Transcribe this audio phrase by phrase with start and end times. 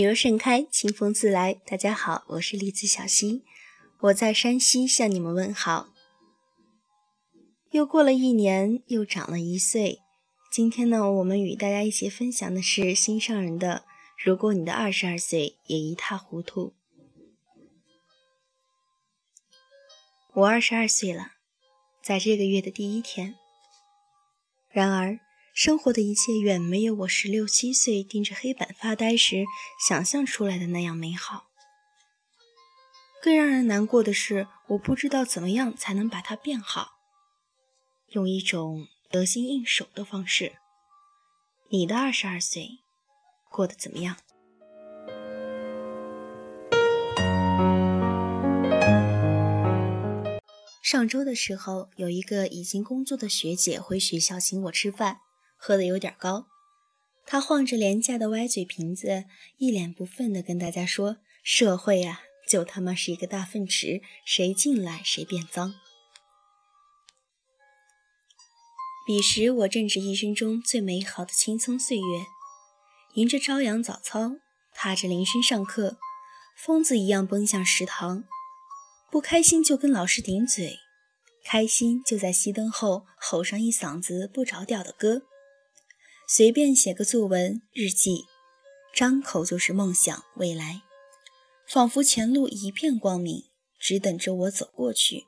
[0.00, 1.52] 女若盛开，清风自来。
[1.66, 3.44] 大家好，我是栗子小溪，
[3.98, 5.90] 我在山西向你们问好。
[7.72, 9.98] 又过了一年，又长了一岁。
[10.50, 13.84] 今天呢，我们与大家一起分享的是心上人的。
[14.16, 16.72] 如果你的二十二岁也一塌糊涂，
[20.32, 21.32] 我二十二岁了，
[22.02, 23.34] 在这个月的第一天。
[24.70, 25.20] 然而。
[25.62, 29.44] 生活的一切远没有我十六七岁盯着黑板发呆时
[29.86, 31.50] 想象出来的那样美好。
[33.20, 36.92] 更让人难过的是，我不知道怎么样才能把它变好，
[38.12, 40.54] 用一种得心应手的方式。
[41.68, 42.78] 你的二十二岁
[43.50, 44.16] 过得怎么样？
[50.82, 55.20] 上周的时候，有一个已经工作的学姐回学校请我吃饭。
[55.62, 56.46] 喝的有点高，
[57.26, 59.26] 他晃着廉价的歪嘴瓶子，
[59.58, 65.74] 一脸不忿地跟大家说：“社会啊，就他妈是一个大粪池，谁进来谁变脏。”
[69.06, 72.24] 彼时我正值一生中最美好的青葱岁月，
[73.14, 74.36] 迎着朝阳早操，
[74.72, 75.98] 踏着铃声上课，
[76.56, 78.24] 疯子一样奔向食堂，
[79.10, 80.78] 不开心就跟老师顶嘴，
[81.44, 85.26] 开心就在熄灯后吼上一嗓子不着调的歌。
[86.32, 88.26] 随便写个作文、日记，
[88.94, 90.82] 张口就是梦想、未来，
[91.66, 93.46] 仿佛前路一片光明，
[93.80, 95.24] 只等着我走过去。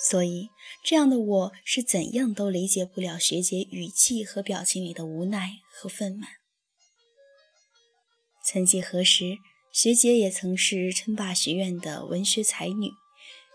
[0.00, 0.48] 所以，
[0.82, 6.24] 这样的我是怎样都理解不了学姐语气和表情里的无奈和愤懑。
[8.42, 9.36] 曾几何时，
[9.70, 12.92] 学姐也曾是称霸学院的文学才女，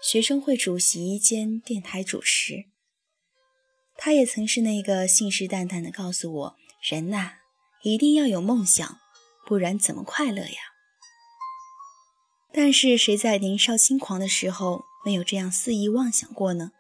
[0.04, 2.66] 学生会主席兼电台主持。
[4.06, 7.36] 他也曾是那个信誓旦旦地告诉我：“人呐，
[7.84, 9.00] 一定要有梦想，
[9.46, 10.58] 不然怎么快乐呀？”
[12.52, 16.74] 但是谁在年少轻狂的时候没有这样肆意妄想过呢？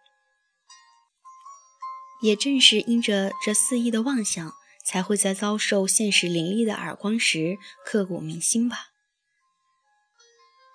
[2.22, 4.54] 也正是因着这肆意的妄想，
[4.84, 8.90] 才会在遭受现实凌厉的耳光时刻骨铭心吧。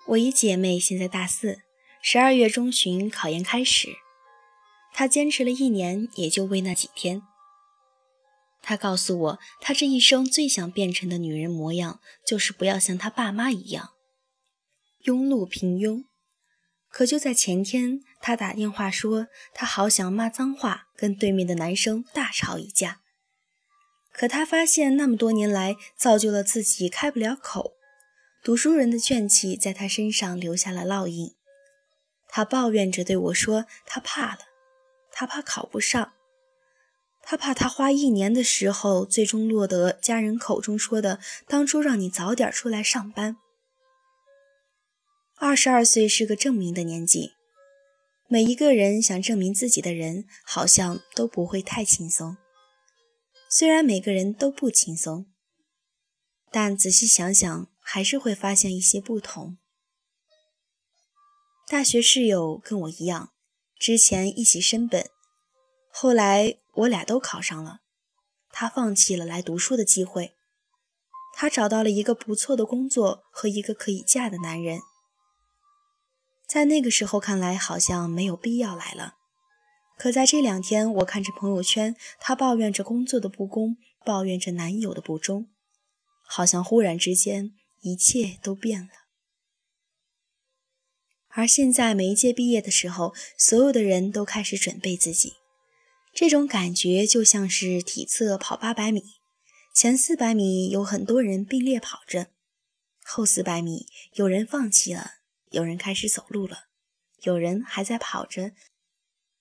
[0.07, 1.59] 我一姐妹现在大四，
[2.01, 3.89] 十二月中旬考研开始。
[4.93, 7.21] 他坚持了一年，也就为那几天。
[8.61, 13.91] 他告诉我，他这一生最想变成的女人模样，就是不要像她爸妈一样
[15.05, 16.03] 庸碌平庸。
[16.89, 22.99] 可就在前天，他打电话说，他好想骂脏话，跟对面的男生大吵一架。
[24.11, 27.73] 可他发现，那么多年来，造就了自己开不了口，
[28.43, 31.35] 读书人的怨气在他身上留下了烙印。
[32.27, 34.39] 他抱怨着对我说：“他怕了。”
[35.19, 36.13] 他怕考不上，
[37.21, 43.35] 他怕他花一年的时候，最终落得家人口中说的“当初让你早点出来上班”。
[45.35, 47.33] 二十二岁是个证明的年纪，
[48.29, 52.37] 每一个人想证明自己的人，好像都不会太轻松。
[53.49, 55.25] 虽然每个人都不轻松，
[56.49, 59.57] 但仔细想想，还是会发现一些不同。
[61.67, 63.33] 大学室友跟我一样。
[63.79, 65.09] 之前一起升本，
[65.89, 67.79] 后来我俩都考上了，
[68.51, 70.35] 他放弃了来读书的机会，
[71.33, 74.81] 他找到了一个不错的工作和一个可以嫁的男人。
[76.45, 79.15] 在那个时候看来，好像没有必要来了。
[79.97, 85.47] 可在这两天，我看着朋友圈，他抱怨着工作的不公，抱怨着男友的不忠，
[86.25, 88.89] 好像忽然之间一切都变了。
[91.29, 95.33] 而现在，每一届毕业的时候，所有的人都开始准备自己。
[96.13, 99.03] 这种感觉就像是体测跑八百米，
[99.73, 102.27] 前四百米有很多人并列跑着，
[103.03, 105.11] 后四百米有人放弃了，
[105.51, 106.65] 有人开始走路了，
[107.21, 108.51] 有人还在跑着。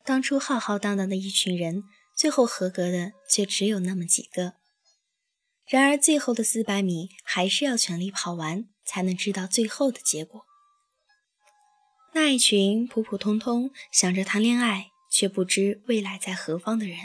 [0.04, 4.54] 当初浩浩荡荡的一群人，最后合格的却只有那么几个。
[5.66, 10.44] 然而，最后的四百米还是要全力跑完，才能知道最后的结果。
[12.12, 16.98] 那一群普普通通想着谈恋爱却不知未来在何方的人，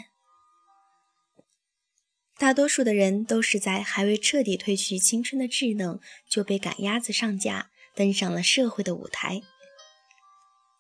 [2.38, 9.41] 大多数的人都是在还未彻底褪去青春的稚嫩，就被赶鸭子上架，登上了社会的舞台。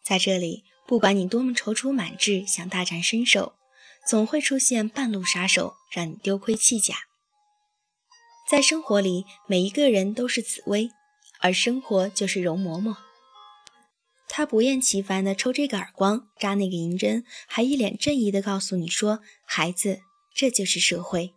[0.03, 3.55] 在这里，不管你多么踌躇满志，想大展身手，
[4.05, 6.95] 总会出现半路杀手，让你丢盔弃甲。
[8.49, 10.89] 在生活里，每一个人都是紫薇，
[11.39, 12.97] 而生活就是容嬷嬷。
[14.35, 20.01] 他不厌其烦地抽这个耳光，扎那个银针，还一脸正义地告诉你说：“孩子，
[20.33, 21.35] 这就是社会。”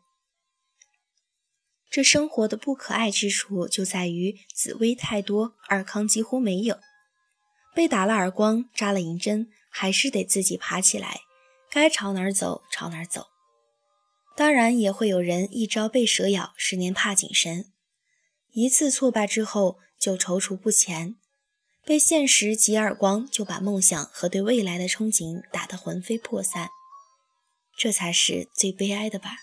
[1.93, 6.78] 这生活的不可爱之处就在于紫薇太多，尔康几乎没有。
[7.75, 11.20] 被打了耳光，扎了银针，还是得自己爬起来，
[11.70, 13.26] 该朝哪儿走朝哪儿走。
[14.34, 17.66] 当然也会有人一朝被蛇咬，十年怕井绳。
[18.52, 21.16] 一次挫败之后就踌躇不前，
[21.86, 26.68] 被现实几耳光，就把梦想和对未来的憧憬打得魂飞魄散。
[27.78, 29.36] 这才是最悲哀的吧。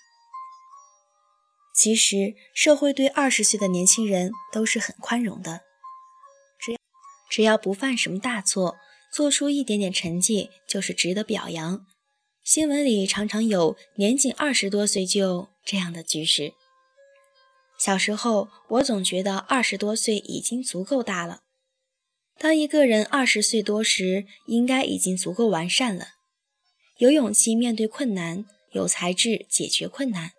[1.74, 5.62] 其实社会对二十岁的年轻人都是很宽容的，
[6.60, 6.78] 只要
[7.30, 8.75] 只要不犯什么大错，
[9.12, 11.86] 做出一点点成绩就是值得表扬。
[12.44, 16.54] 新闻里常常有年仅二十多岁就这样的局势。
[17.80, 21.43] 小时候我总觉得二十多岁已经足够大了。
[22.38, 26.08] 当一个人二十岁多时，应该已经足够完善了，
[26.98, 30.32] 有勇气面对困难，有才智解决困难。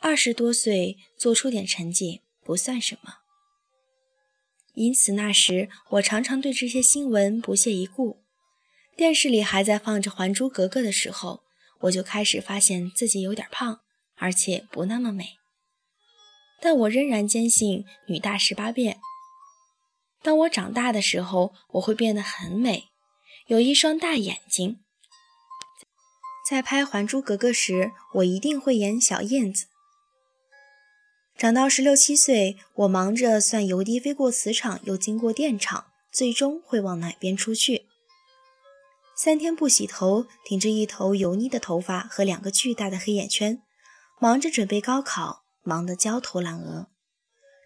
[0.00, 3.14] 二十多岁做出点成绩不算什么，
[4.74, 8.22] 因此那时我常常对这些新闻不屑一顾。
[8.94, 11.42] 电视里还在放着《还珠格格》的时候，
[11.80, 13.80] 我就开始发现自己有点胖，
[14.16, 15.36] 而且不那么美。
[16.60, 18.98] 但我仍然坚信“女大十八变”。
[20.26, 22.88] 当我长大的时候，我会变得很美，
[23.46, 24.80] 有一双大眼睛。
[26.50, 29.66] 在拍《还珠格格》时，我一定会演小燕子。
[31.38, 37.86] 长到十六七岁，我忙着算油滴飞过磁场，又经过电场，最终会往哪边出去？
[39.16, 43.62] 三天不洗头，顶着一头油腻的头发和两个巨大的黑眼圈，
[44.18, 46.88] 忙着准备高考，忙得焦头烂额。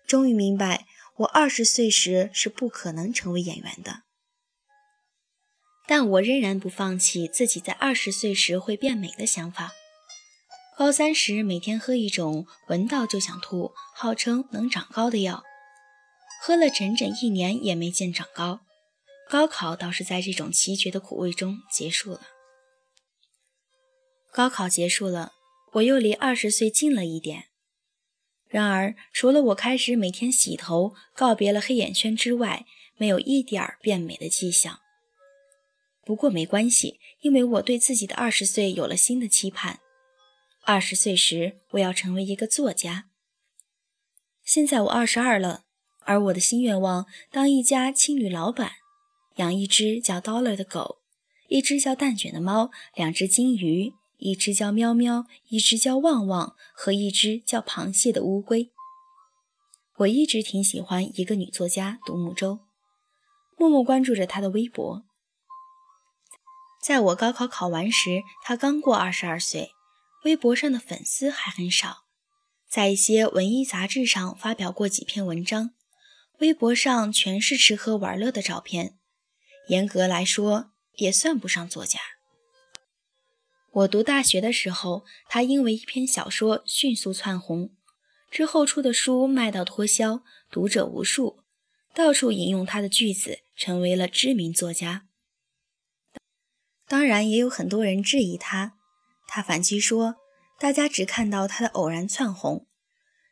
[0.07, 0.87] 终于明白，
[1.21, 4.05] 我二十岁时是不可能成为演员的。
[5.87, 9.73] 但我仍然不放弃自己在二十岁时会变美的想法。
[10.79, 15.45] 高三时，每天喝一种闻到就想吐、号称能长高的药，
[16.41, 18.61] 喝了整整一年也没见长高。
[19.29, 22.23] 高考倒是在这种奇绝的苦味中结束了。
[24.33, 25.33] 高考结束了，
[25.73, 27.50] 我又离二十岁近了一点。
[28.51, 32.67] 然而，除了我开始每天洗头、告别了黑眼圈之外，
[32.97, 34.81] 没有一点儿变美的迹象。
[36.05, 39.79] 不过没关系，因为我对自己的二十岁有了新的期盼。
[40.65, 43.07] 二十岁时，我要成为一个作家。
[44.45, 45.63] 现在我二十二了，
[46.01, 48.73] 而我的新愿望，当一家青旅老板，
[49.37, 50.99] 养一只叫 Dollar 的狗，
[51.49, 58.71] 一只叫蛋卷的猫，两只金鱼，一只叫喵喵，一只叫旺旺，和一只叫螃蟹的乌龟。
[59.99, 62.61] 我一直挺喜欢一个女作家独木舟，
[63.59, 65.05] 默默关注着她的微博。
[66.83, 69.73] 在我高考考完时，她刚过二十二岁。
[70.25, 72.05] 微博上的粉丝还很少，
[72.69, 75.71] 在一些文艺杂志上发表过几篇文章，
[76.41, 78.99] 微博上全是吃喝玩乐的照片。
[79.69, 81.99] 严格来说，也算不上作家。
[83.73, 87.71] 我读大学的时候，他因为一篇小说迅速窜红，
[88.29, 91.45] 之后出的书卖到脱销，读者无数，
[91.95, 95.07] 到处引用他的句子，成为了知名作家。
[96.89, 98.75] 当然，也有很多人质疑他。
[99.29, 100.17] 他反击说
[100.59, 102.67] ：“大家只看到他的偶然窜红，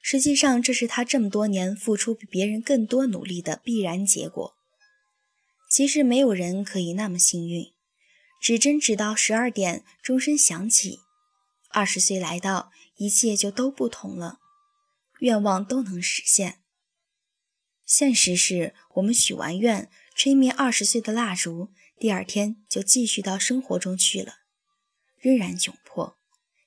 [0.01, 4.55] 实际上这是他这么多年付出比别人更多努力的必然结果。
[5.69, 7.73] 其实没有人可以那么幸运，
[8.41, 11.01] 指针指到十二点，钟声响起，
[11.71, 14.39] 二十岁来到，一切就都不同了，
[15.21, 16.61] 愿望都能实现。
[17.85, 24.35] 现实是我们许完愿，吹灭二十岁的蜡烛，第二天就继续到生活中去了。”
[25.19, 26.17] 仍然窘迫，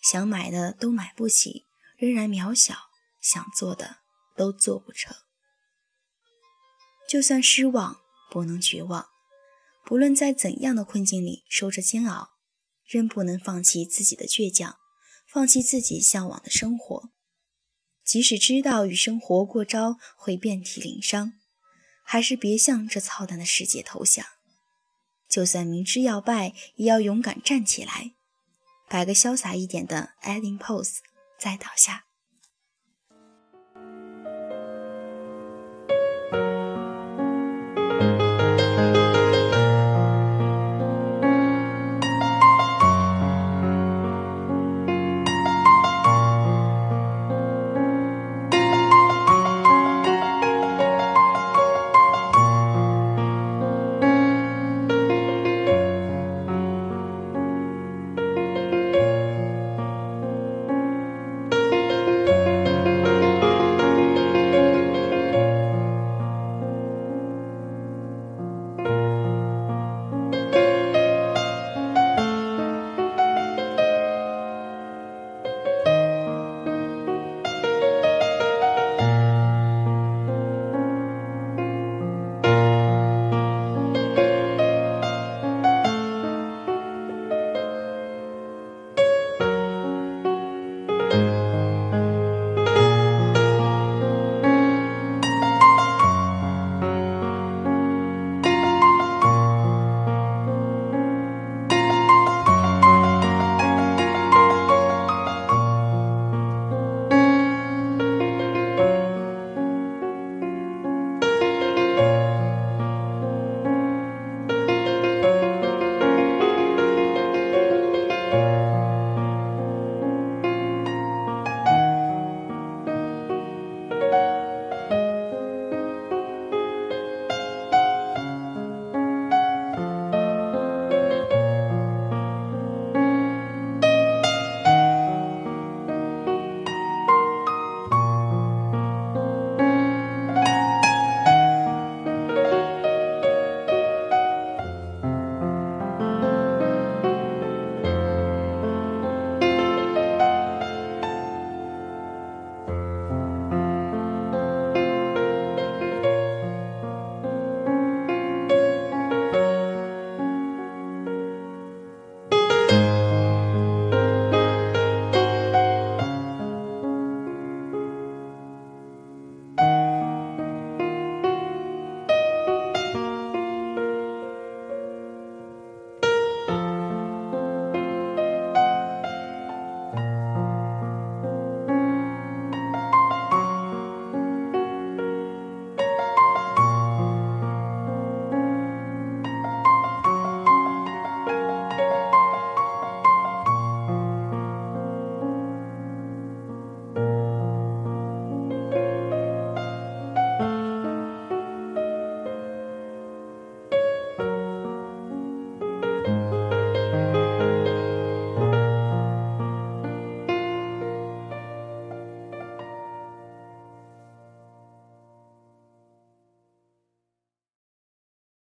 [0.01, 2.75] 想买的都买不起；仍然渺小，
[3.21, 3.99] 想做的
[4.35, 5.15] 都做不成。
[7.07, 9.10] 就算失望，不能绝望。
[9.83, 12.29] 不论在怎样的困境里受着煎熬，
[12.85, 14.77] 仍不能放弃自己的倔强，
[15.27, 17.11] 放弃自己向往的生活。
[18.03, 21.33] 即使知道与生活过招会遍体鳞伤，
[22.03, 24.25] 还是别向这操蛋的世界投降。
[25.29, 28.11] 就算明知要败，也要勇敢站起来。
[28.89, 30.97] 摆个潇洒一点的 ending pose，
[31.39, 32.05] 再倒下。